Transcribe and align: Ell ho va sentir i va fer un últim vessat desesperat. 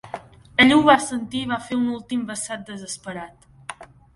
Ell 0.63 0.73
ho 0.75 0.79
va 0.87 0.95
sentir 1.03 1.43
i 1.47 1.51
va 1.53 1.59
fer 1.67 1.77
un 1.81 1.85
últim 1.99 2.25
vessat 2.33 2.65
desesperat. 2.73 3.51